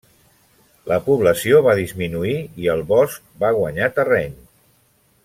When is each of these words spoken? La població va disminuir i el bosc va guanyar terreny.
La 0.91 0.97
població 1.09 1.59
va 1.67 1.75
disminuir 1.81 2.33
i 2.63 2.71
el 2.77 2.83
bosc 2.95 3.29
va 3.45 3.53
guanyar 3.59 3.91
terreny. 3.99 4.35